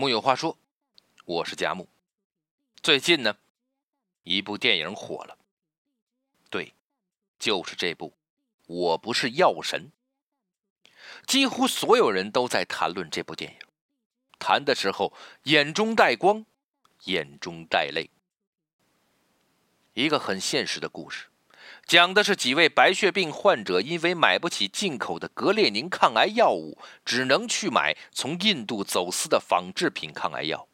[0.00, 0.56] 木有话说，
[1.24, 1.88] 我是佳木。
[2.80, 3.36] 最近呢，
[4.22, 5.36] 一部电影火了，
[6.48, 6.72] 对，
[7.36, 8.10] 就是这部
[8.66, 9.90] 《我不是药神》。
[11.26, 13.58] 几乎所有人都在谈论这部电影，
[14.38, 15.12] 谈的时候
[15.42, 16.46] 眼中带光，
[17.06, 18.08] 眼中带泪。
[19.94, 21.26] 一个很现实的故事，
[21.88, 30.68] 讲的是几位白血病患者因为买不起进口的格列宁抗癌药物，只能去买从印度走私的仿制品抗癌药。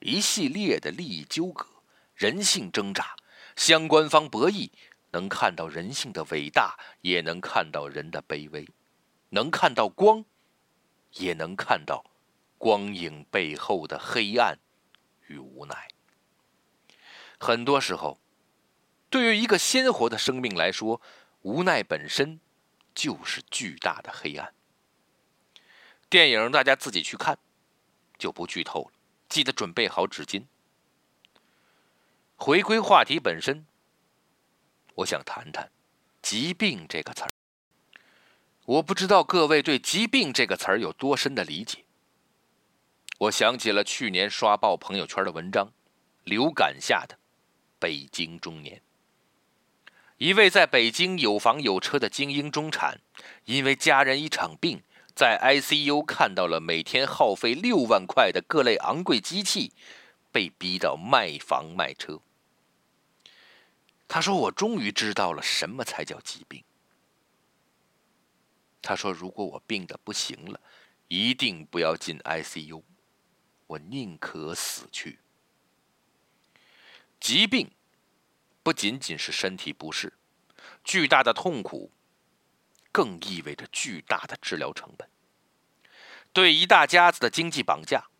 [0.00, 1.68] 一系列的利益纠葛、
[2.16, 3.14] 人性挣扎、
[3.54, 4.70] 相关方博弈，
[5.12, 8.68] 能看到人性的伟大，也能看到人的卑微，
[9.28, 10.24] 能看到光，
[11.12, 12.04] 也能看到
[12.58, 14.58] 光影背后的黑暗
[15.28, 15.86] 与无奈。
[17.38, 18.20] 很多时候，
[19.10, 21.00] 对于一个鲜活的生命来说，
[21.42, 22.40] 无奈本身
[22.94, 24.52] 就是巨大的黑暗。
[26.10, 27.38] 电影大家自己去看，
[28.18, 28.92] 就不剧透了。
[29.28, 30.44] 记得准备好纸巾。
[32.36, 33.66] 回归话题本身，
[34.94, 35.70] 我想谈谈
[36.22, 37.32] “疾病”这个词儿。
[38.64, 41.84] 我不知道各位对“疾病”这个词儿有多深的理解。
[43.18, 45.66] 我想起了去年刷爆朋友圈的文章，
[46.24, 47.14] 《流感下的》。
[47.80, 48.82] 北京中年，
[50.18, 53.00] 一位在北京有房有车的精英中产，
[53.44, 54.82] 因为家人一场病，
[55.14, 59.72] 在 ICU 看到了每天耗费六万块的各类昂贵机器，
[60.32, 62.20] 被逼到卖房卖车。
[64.08, 66.64] 他说：“我终于知道了什么才叫疾病。”
[68.82, 70.60] 他说：“如果我病得不行了，
[71.06, 72.82] 一定不要进 ICU，
[73.68, 75.20] 我宁可死去。”
[77.20, 77.70] 疾病
[78.68, 80.12] 不仅仅是身体不适，
[80.84, 81.90] 巨大的痛苦
[82.92, 85.08] 更意味着巨大的治疗成本。
[86.34, 88.10] 对一大家子的经济绑架，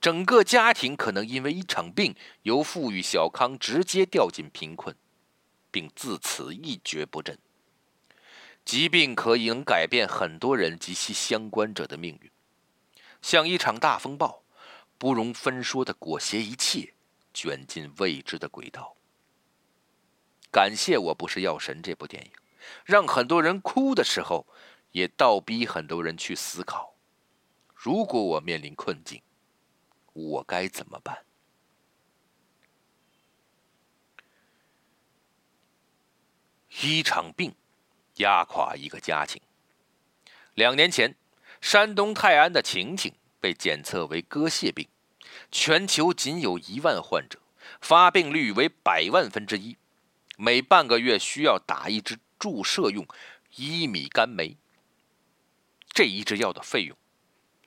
[0.00, 4.94] 整个家庭可能因为一场病由富裕小康直接掉进贫困，
[5.72, 7.36] 并自此一蹶不振。
[8.64, 12.30] 疾病可以能改变很多人及其相关者的命运，
[13.20, 14.44] 像一场大风暴，
[14.98, 16.94] 不容分说的裹挟一切。
[17.34, 18.94] 卷进未知的轨道。
[20.54, 22.30] 感谢我不是药神这部电影，
[22.84, 24.46] 让很多人哭的时候，
[24.92, 26.94] 也倒逼很多人去思考：
[27.74, 29.20] 如果我面临困境，
[30.12, 31.24] 我该怎么办？
[36.82, 37.52] 一场病
[38.18, 39.42] 压垮一个家庭。
[40.54, 41.16] 两年前，
[41.60, 44.88] 山东泰安的晴晴被检测为割蟹病。
[45.50, 47.40] 全球仅有一万患者，
[47.80, 49.76] 发病率为百万分之一，
[50.36, 53.06] 每半个月需要打一支注射用
[53.56, 54.56] 伊米甘酶。
[55.88, 56.96] 这一支药的费用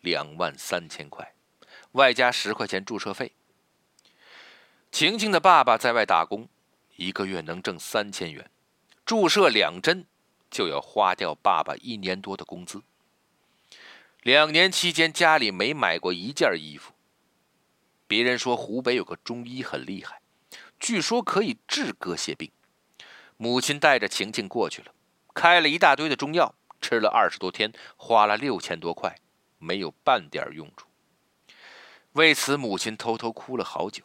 [0.01, 1.33] 两万三千块，
[1.93, 3.31] 外加十块钱注射费。
[4.91, 6.49] 晴晴的爸爸在外打工，
[6.97, 8.49] 一个月能挣三千元，
[9.05, 10.05] 注射两针
[10.51, 12.83] 就要花掉爸爸一年多的工资。
[14.23, 16.93] 两年期间，家里没买过一件衣服。
[18.07, 20.21] 别人说湖北有个中医很厉害，
[20.77, 22.51] 据说可以治割蟹病。
[23.37, 24.91] 母亲带着晴晴过去了，
[25.33, 29.15] 开了一大堆的中药，吃了二十多天，花了六千多块，
[29.59, 30.87] 没有半点用处。
[32.13, 34.03] 为此，母亲偷偷哭了好久。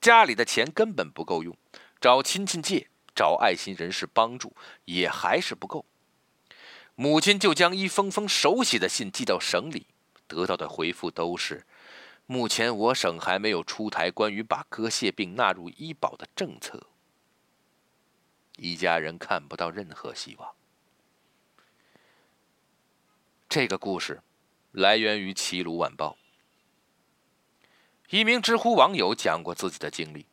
[0.00, 1.56] 家里的钱根本不够用，
[2.00, 4.54] 找亲戚借，找爱心人士帮助，
[4.84, 5.86] 也还是不够。
[6.94, 9.86] 母亲就将一封封手写的信寄到省里，
[10.26, 11.66] 得到的回复都是。
[12.26, 16.86] 目前我省还没有出台关于把割蟹病纳入医保的政策，
[18.60, 20.54] 一家人看不到任何希望。
[23.48, 24.22] 这个故事
[24.70, 26.18] 来源于《齐鲁晚报》，
[28.10, 30.26] 一名知乎网友讲过自己的经历，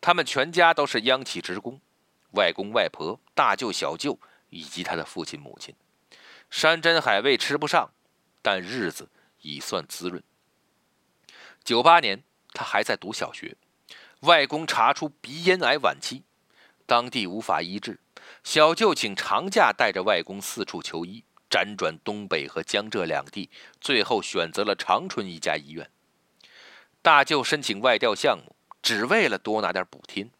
[0.00, 1.80] 他们全家都是央企职工，
[2.32, 4.18] 外公外婆、大舅小舅
[4.50, 5.72] 以及他的父亲母亲，
[6.50, 7.92] 山珍海味吃不上，
[8.42, 9.08] 但日子
[9.42, 10.20] 已算滋润。
[11.62, 13.56] 九八年，他还在读小学，
[14.22, 16.24] 外公查出鼻咽癌晚期，
[16.88, 18.00] 当地无法医治，
[18.42, 25.90] 小舅请长假带着外公四处求医，辗转东北和江浙两地，最后选择了长春一家医院。
[27.02, 30.30] 大舅申请外调项目，只为了多拿点补贴，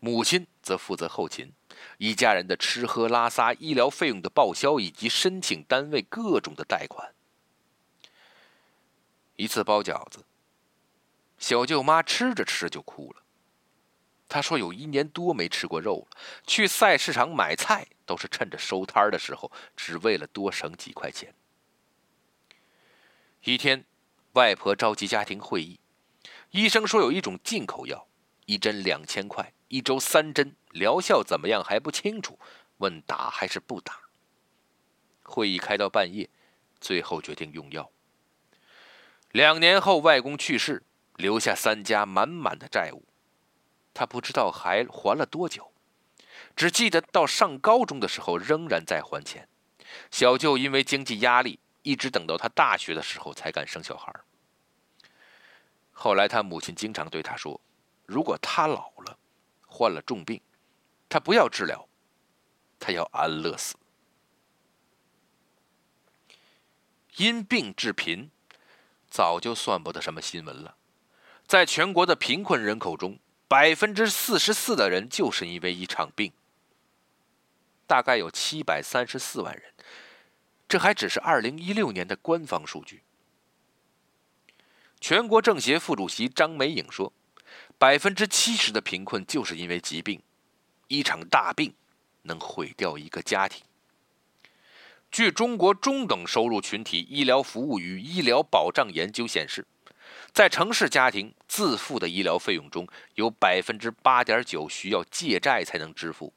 [0.00, 1.52] 母亲则负责后勤，
[1.98, 7.12] 一家人的吃喝拉撒、医疗费用的报销以及申请单位各种的贷款。
[9.36, 10.24] 一次包饺子。
[11.38, 13.22] 小舅妈吃着吃着就哭了。
[14.28, 21.34] 他说：“有一年多没吃过肉了，去菜市场买菜都是趁着收摊的时候，只为了多省几块钱。”
[23.44, 23.84] 一天，
[24.32, 25.80] 外婆召集家庭会议，
[26.50, 28.06] 医生说有一种进口药，
[28.44, 32.38] 一针两千块，一周三针，疗效怎么样还不清楚，
[32.76, 34.00] 问打还是不打。
[35.22, 36.28] 会议开到半夜，
[36.80, 37.90] 最后决定用药。
[39.30, 40.82] 两年后，外公去世，
[41.16, 43.07] 留下三家满满的债务，
[43.98, 45.72] 他不知道还还了多久，
[46.54, 49.48] 只记得到上高中的时候仍然在还钱。
[50.12, 51.58] 小舅因为经济压力。
[51.82, 54.12] 一直等到他大学的时候才敢生小孩。
[55.90, 57.58] 后来他母亲经常对他说
[58.04, 59.16] ：“如果他老了，
[59.66, 60.38] 患了重病，
[61.08, 61.88] 他不要治疗，
[62.78, 63.76] 他要安乐死。”
[67.16, 68.30] 因病致贫，
[69.08, 70.76] 早就算不得什么新闻了。
[71.46, 73.18] 在全国的贫困人口中，
[73.48, 76.30] 百分之四十四的人就是因为一场病。
[77.86, 79.72] 大概有七百三十四万人。
[80.68, 83.02] 这还只是二零一六年的官方数据。
[85.00, 87.10] 全国政协副主席张梅颖说
[87.78, 90.20] ：“百分之七十的贫困就是因为疾病，
[90.88, 91.72] 一场大病
[92.24, 93.64] 能毁掉一个家庭。”
[95.10, 99.66] 据中国中等收入群体医疗服务与医疗保障研究显示，
[100.32, 106.32] 在城市家庭自付的医疗费用中有百分之八点九需要借债才能支付，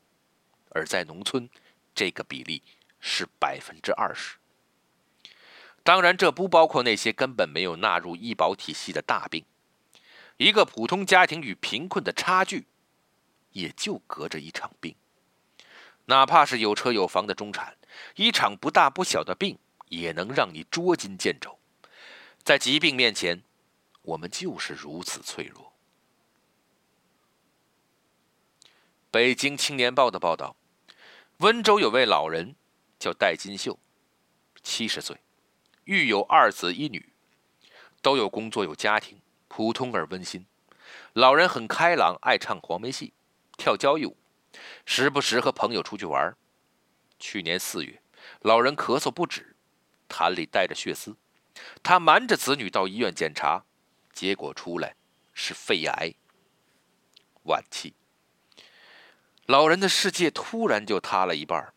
[0.70, 1.50] 而在农村，
[1.94, 2.62] 这个比例。
[3.04, 4.36] 是百分之二十。
[5.82, 9.44] 当然，这不包括那些根本没有纳入医保体系的大病。
[10.38, 12.68] 一个普通家庭与贫困的差距，
[13.54, 14.96] 也就隔着一场病。
[16.06, 17.76] 哪怕是有车有房的中产，
[18.14, 19.58] 一场不大不小的病
[19.88, 21.58] 也能让你捉襟见肘。
[22.44, 23.42] 在疾病面前，
[24.02, 25.74] 我们就是如此脆弱。
[29.10, 30.56] 北京青年报的报道：
[31.38, 32.56] 温州有位老人。
[33.02, 33.80] 叫戴金秀，
[34.62, 35.18] 七十岁，
[35.86, 37.14] 育有二子一女，
[38.00, 40.46] 都有工作有家庭，普通而温馨。
[41.14, 43.16] 老人很开朗，爱唱黄梅戏，
[43.58, 44.16] 跳交谊舞，
[44.86, 46.38] 时不时和朋友出去玩。
[47.18, 48.04] 去年四月，
[48.42, 49.56] 老人咳嗽不止，
[50.08, 51.18] 痰里带着血丝，
[51.82, 53.66] 他瞒着子女到医院检查，
[54.14, 54.96] 结果出来
[55.34, 56.14] 是肺癌，
[57.44, 57.94] 晚期。
[59.46, 61.74] 老人的世界突然就塌了一半，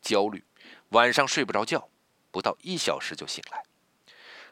[0.00, 0.44] 焦虑。
[0.90, 1.90] 晚上睡不着觉，
[2.30, 3.62] 不到一小时就醒来。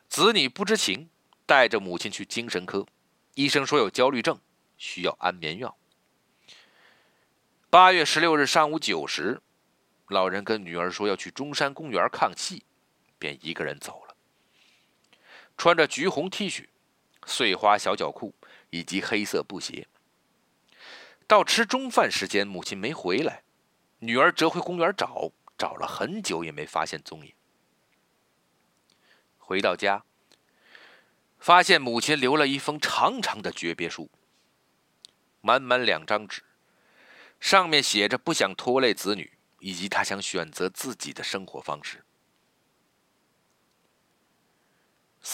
[0.08, 1.08] 子女不知情，
[1.46, 2.86] 带着母亲去精神科，
[3.34, 4.38] 医生说有焦虑症，
[4.76, 5.76] 需要安眠药。
[7.70, 9.40] 八月十六日上午九时，
[10.08, 12.64] 老人跟女儿说要去中山公园看戏，
[13.18, 14.16] 便一个人走了。
[15.56, 16.66] 穿着橘红 T 恤、
[17.26, 18.34] 碎花小脚裤
[18.70, 19.86] 以及黑色布鞋。
[21.26, 23.42] 到吃中饭时间，母亲没回来，
[23.98, 25.32] 女儿折回公园找。
[25.58, 27.32] 找了很久也没发现踪影。
[29.38, 30.04] 回到家，
[31.38, 34.10] 发现母亲留了一封长长的诀别书，
[35.40, 36.42] 满满两张纸，
[37.40, 42.04] 上面写着不想拖累子女，以及他想选择自己的生活方式。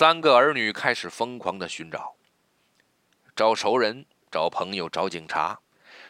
[0.02, 2.16] 三个儿女开始疯狂的寻找，
[3.36, 5.60] 找熟人，找朋友，找警察，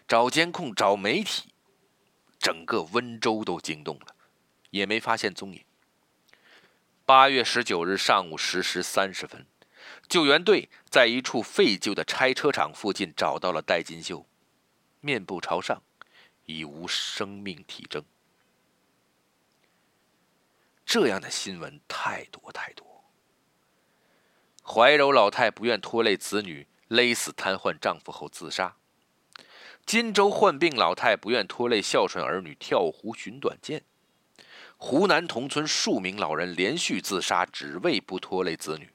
[0.08, 1.52] 找监控，找媒体。
[2.38, 4.16] 整个温州都惊动了，
[4.70, 5.62] 也没发现踪影。
[7.04, 9.46] 八月十九日上午十时三十分，
[10.08, 14.26] 救援队在一处废旧的拆车厂附近找到了戴金秀，
[15.02, 15.82] 面部朝上，
[16.46, 18.02] 已无生命体征。
[20.86, 22.90] 这样的新闻太多太多。
[24.64, 28.76] 怀柔老太不愿拖累子女，勒死瘫痪丈夫后自杀。
[29.84, 33.84] 荆州患病老太不愿拖累孝顺儿女，跳湖寻短见。
[34.76, 38.90] 湖南同村数名老人连续自杀，只为不拖累子女。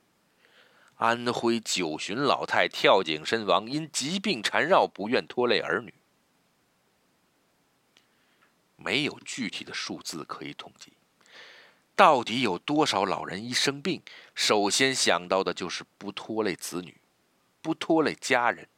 [0.96, 5.94] 安徽九旬老太跳井身亡，因疾病缠绕，不愿拖累儿女。
[8.76, 10.94] 没有具体的数字可以统计，
[11.98, 14.02] 到底有多少老人一生病，
[14.34, 17.02] 首先想到的就是不拖累子女，
[17.62, 18.70] 不拖累家人。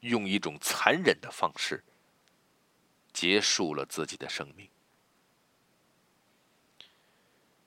[0.00, 1.82] 用一种残忍的方式
[3.10, 4.68] 结束了自己的生命，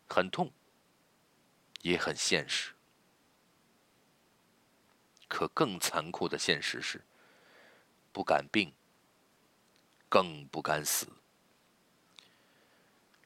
[0.08, 0.52] 很痛，
[1.82, 2.76] 也很现实。
[5.28, 7.04] 可更残酷的现实是，
[8.12, 8.72] 不敢病，
[10.08, 11.08] 更不敢死。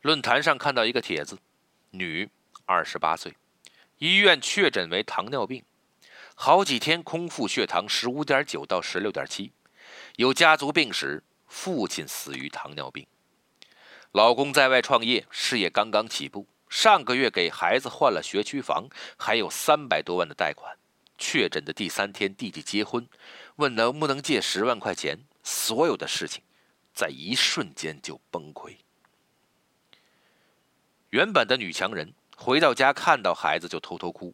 [0.02, 1.38] 论坛上看到一个帖子，
[1.92, 2.30] 女，
[2.66, 3.36] 二十八岁，
[3.98, 5.64] 医院确诊为糖尿病。
[6.36, 9.52] 好几天空腹血糖十五点九到十六点七，
[10.16, 13.06] 有家族病史，父亲死于糖尿病，
[14.12, 20.78] 老公在外创业，事业刚刚起步，上个月给孩子换了学区房，还有三百多万的贷款。
[21.18, 23.08] 确诊的第三天，弟弟结婚，
[23.58, 25.20] 问能不能借十万块钱。
[25.44, 26.42] 所有的事情，
[26.94, 28.78] 在一瞬间就崩溃。
[31.12, 34.34] 原本的女强人回到家，看到孩子就偷偷哭，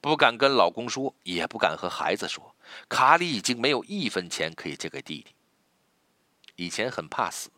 [0.00, 2.56] 不敢跟老公说，也不敢和孩子说，
[2.88, 5.34] 卡里已经没有一分钱可以借给弟弟。
[6.56, 7.50] 以前很怕死，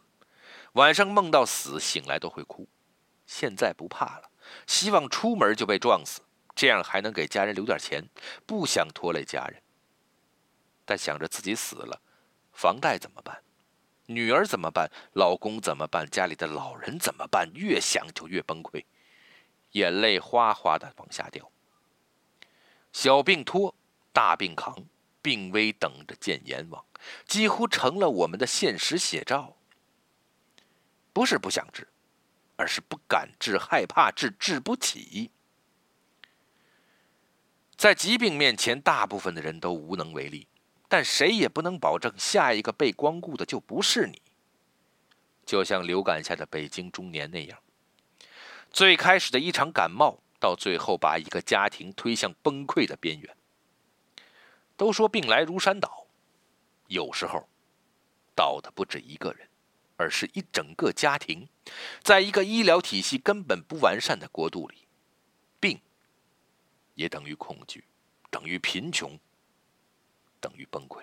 [0.72, 2.68] 晚上梦到死，醒来都会哭。
[3.26, 4.30] 现在不怕了，
[4.66, 6.20] 希望出门就被撞死，
[6.56, 8.04] 这样还能给家人留点钱，
[8.44, 9.62] 不想拖累家人。
[10.84, 12.00] 但想着自己死了，
[12.52, 13.40] 房贷怎么办？
[14.10, 14.90] 女儿怎么办？
[15.12, 16.08] 老公怎么办？
[16.08, 17.50] 家里的老人怎么办？
[17.54, 18.84] 越想就越崩溃，
[19.72, 21.50] 眼泪哗哗的往下掉。
[22.90, 23.74] 小病拖，
[24.10, 24.86] 大病扛，
[25.20, 26.82] 病危等着见阎王，
[27.26, 29.54] 几乎成了我们的现实写照。
[31.12, 31.86] 不是不想治，
[32.56, 35.30] 而是不敢治，害怕治，治不起。
[37.76, 40.48] 在疾病面前，大部分的人都无能为力。
[40.88, 44.22] 但谁也不能保证下一个被光顾的就不是你。
[45.44, 47.58] 就像流感下的北京中年那样，
[48.70, 53.36] 最开始的一场感冒，到最后把一个家庭推向崩溃的边缘。
[54.76, 56.06] 都说病来如山倒，
[56.86, 57.48] 有时候
[58.34, 59.48] 倒的不止一个人，
[59.96, 61.48] 而是一整个家庭。
[62.02, 64.86] 在一个医疗体系根本不完善的国度里，
[65.58, 65.80] 病
[66.94, 67.84] 也等于恐惧，
[68.30, 69.18] 等于贫穷。
[70.40, 71.02] 等于崩溃。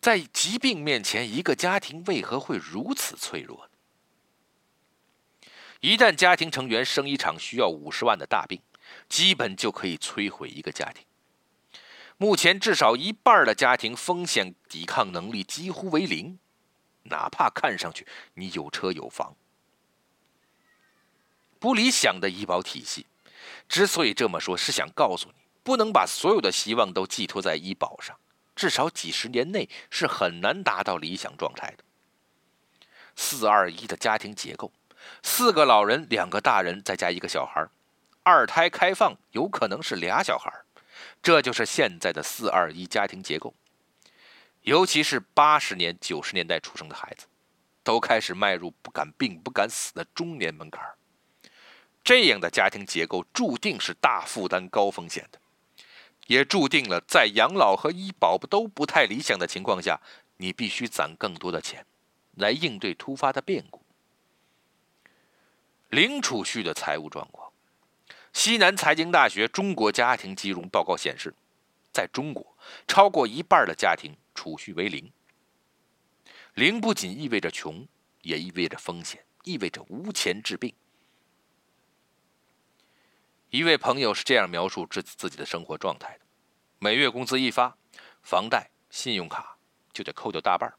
[0.00, 3.70] 在疾病面前，一个家庭为何会如此脆弱呢？
[5.80, 8.62] 一旦家庭成员生一场需要五十万的大病，
[9.08, 11.04] 基本就可以摧毁一个家庭。
[12.16, 16.38] 目前，至少一半的家庭风险抵抗能力几乎为零，
[17.04, 19.36] 哪怕看上去你有车有房。
[21.58, 23.06] 不理想的医保体系，
[23.68, 25.45] 之所以这么说，是想告诉你。
[25.66, 28.16] 不能把所有的希望都寄托在医保上，
[28.54, 31.82] 至少几十年内是很难达到理想状态的。
[33.16, 34.70] 四二一的家庭结构，
[35.24, 37.66] 四个老人，两个大人，再加一个小孩
[38.22, 40.52] 二胎开放有可能是俩小孩
[41.20, 43.52] 这就是现在的四二一家庭结构。
[44.62, 47.26] 尤其是八十年、九十年代出生的孩子，
[47.82, 50.80] 都开始迈入不敢病、不敢死的中年门槛
[52.04, 55.40] 这样的家庭结构注定是大负担、高风险的。
[56.26, 60.00] 也注定了，在养老和医保都不太理想的情况下，
[60.36, 61.86] 你必须攒更多的钱，
[62.36, 63.82] 来应对突发的变故。
[65.90, 67.50] 零储蓄的财务状况，
[68.32, 71.32] 西南财经大学中国家庭金融报告显示，
[71.92, 72.56] 在中国，
[72.88, 75.10] 超过一半的家庭储蓄为零。
[76.54, 77.86] 零不仅意味着穷，
[78.22, 80.74] 也意味着风险，意味着无钱治病。
[83.50, 86.24] 一位朋友是这样描述自自己的生活状态的：
[86.78, 87.76] 每月工资一发，
[88.22, 89.56] 房贷、信用卡
[89.92, 90.72] 就得扣掉大半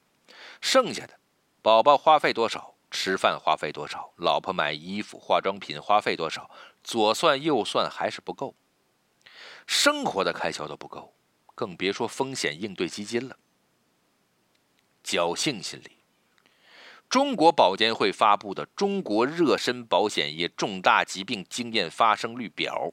[0.60, 1.18] 剩下的，
[1.62, 6.52] 宝宝花费多少，吃饭花费多少，老婆买衣服、化妆品花费多少，
[6.84, 8.56] 左算右算还是不够，
[9.66, 11.16] 生活的开销都不够，
[11.56, 13.38] 更别说风险应对基金了。
[15.04, 15.97] 侥幸心理。
[17.10, 22.92] 中国保监会发布的《中国热身保险业重大疾病经验发生率表》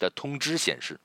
[0.00, 0.98] 的通知显示，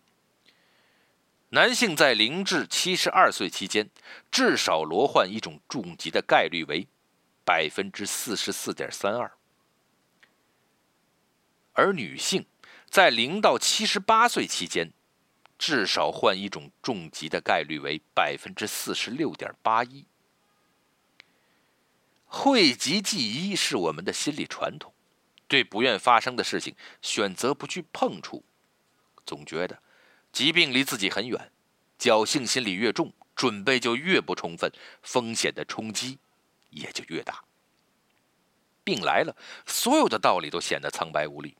[1.49, 3.87] 男性在零至七十二岁期间，
[4.31, 6.87] 至少罹患一种重疾的概率为
[7.45, 9.31] 百分之四十四点三二，
[11.73, 12.45] 而女性
[12.89, 14.91] 在零到七十八岁期间，
[15.59, 20.05] 至少患一种重疾的概率为百分之四十六点八一。
[22.33, 24.93] 讳疾忌医是我们的心理传统，
[25.49, 28.45] 对不愿发生的事情选择不去碰触，
[29.25, 29.83] 总觉得
[30.31, 31.51] 疾病离自己很远，
[31.99, 34.71] 侥幸心理越重，准备就越不充分，
[35.01, 36.19] 风险的冲击
[36.69, 37.43] 也就越大。
[38.85, 39.35] 病来了，
[39.65, 41.57] 所有的道理都显得苍白无力，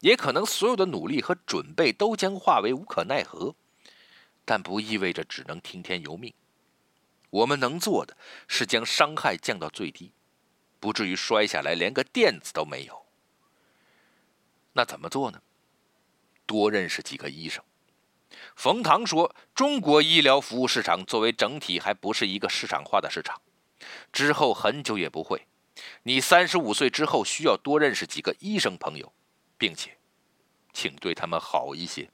[0.00, 3.54] 也可能所有的努力和准备都将化为无可奈何，
[4.46, 6.32] 但不意味着只能听天由命。
[7.34, 10.12] 我们能做的是将伤害降到最低，
[10.78, 13.06] 不至于摔下来连个垫子都没有。
[14.74, 15.42] 那怎么做呢？
[16.46, 17.64] 多认识几个医生。
[18.54, 23.40] 冯唐说：“中国医疗服务市场作为整体还不是一个市场化的市场，
[24.12, 25.48] 之后很久也不会。
[26.04, 29.12] 你三十五岁之后需要多认识几个医生朋友，
[29.58, 29.98] 并且，
[30.72, 32.08] 请对他们好一些。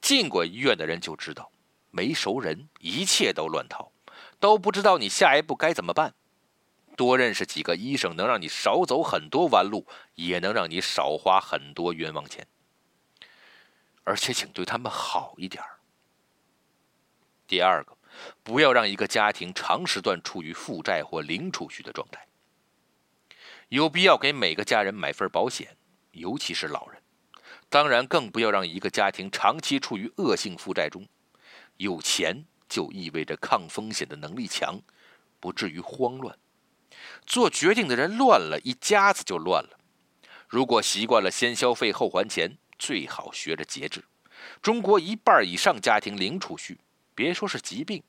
[0.00, 1.48] 进过医院的人就知道。”
[1.92, 3.92] 没熟人，一切都乱套，
[4.40, 6.14] 都不知道你下一步该怎么办。
[6.96, 12.46] 多认识几个医生，能让你少走很多弯路，也能让你少花很多冤枉钱。
[14.04, 15.62] 而且，请对他们好一点
[17.46, 17.96] 第二个，
[18.42, 22.26] 不要让一个家庭长时段处于负债或零储蓄的状态。
[23.68, 25.76] 有必要给每个家人买份保险，
[26.12, 27.02] 尤其是老人。
[27.68, 31.06] 当然，更不要让一个家庭长期处于恶性负债中。
[31.82, 34.80] 有钱就意味着抗风险的能力强，
[35.40, 36.38] 不至于慌乱。
[37.26, 39.80] 做决定的人乱了，一家子就乱了。
[40.48, 44.04] 如果习惯了先消费后还钱，最好学着节制。
[44.60, 46.78] 中国一半以上家庭零储蓄，
[47.16, 48.00] 别说是疾病，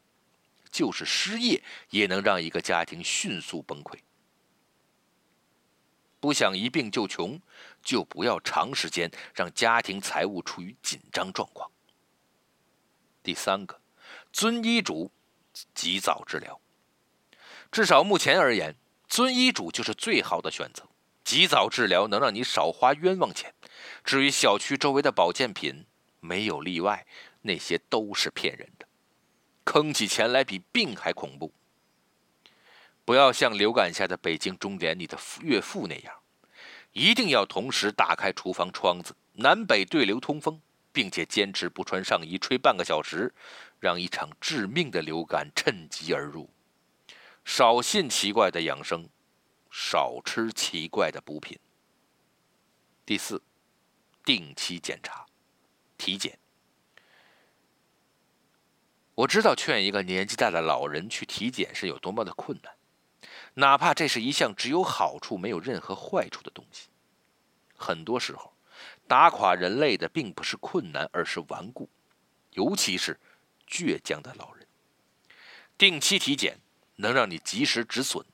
[0.72, 3.98] 就是失业也能让一个家庭迅速崩溃。
[6.20, 7.42] 不想一病就穷，
[7.82, 11.73] 就不要长时间让家庭财务处于紧张状况。
[13.24, 13.80] 第三个，
[14.32, 15.10] 遵医嘱，
[15.74, 16.60] 及早治疗。
[17.72, 18.76] 至少目前而言，
[19.08, 20.84] 遵医嘱就是最好的选择。
[21.24, 23.54] 及早治疗能让你少花冤枉钱。
[24.04, 25.86] 至于小区周围的保健品，
[26.20, 27.08] 没有例外，
[27.44, 28.86] 那些都是骗人的，
[29.64, 31.54] 坑起钱来比病还恐怖。
[33.06, 36.14] 不要像流感下的北京中联你的岳父那样，
[36.92, 40.62] 一定要同时打开厨房窗子，南北对流通风，
[40.94, 43.34] 并且坚持不穿上衣吹半个小时，
[43.80, 46.50] 让一场致命的流感趁机而入。
[47.44, 49.10] 少信奇怪的养生，
[49.70, 51.60] 少吃奇怪的补品。
[53.06, 53.42] 第四，
[54.24, 55.26] 定期检查、
[55.98, 56.40] 体检。
[59.16, 62.74] 我知道劝一个年纪大的老人去体检是有多么的困难。
[63.56, 66.88] 哪怕这是一项只有好处没有任何坏处的东西，
[67.76, 68.53] 很多时候，
[69.08, 71.90] 打垮人类的并不是困难，而是顽固，
[72.52, 73.20] 尤其是
[73.68, 74.68] 倔强的老人。
[75.78, 76.60] 定期体检
[76.96, 78.26] 能让你及时止损，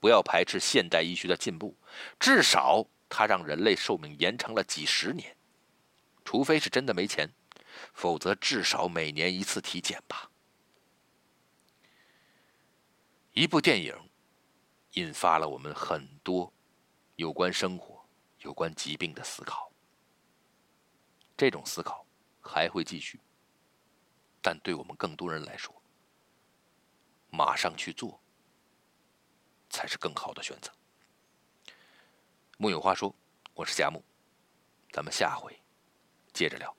[0.00, 1.76] 不要排斥现代医学的进步，
[2.18, 5.36] 至少它让人类寿命延长了几十年。
[6.24, 7.30] 除非是真的没钱，
[7.92, 10.30] 否则至少每年一次体检吧。
[13.32, 13.94] 一部电影。
[14.94, 16.52] 引发了我们很多
[17.16, 18.04] 有关生活、
[18.40, 19.70] 有关疾病的思考。
[21.38, 22.04] 这种思考
[22.40, 23.20] 还会继续，
[24.42, 25.72] 但对我们更多人来说，
[27.30, 28.20] 马上去做
[29.70, 30.72] 才是更好的选择。
[32.56, 33.14] 木有话说，
[33.54, 34.02] 我是贾木，
[34.90, 35.56] 咱们下回
[36.32, 36.77] 接着聊。